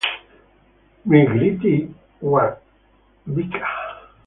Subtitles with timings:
[1.07, 1.73] Mrighiti
[2.31, 3.67] wavika.